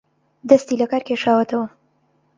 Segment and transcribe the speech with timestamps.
[0.49, 1.67] دەستی لەکار کێشاوەتەوە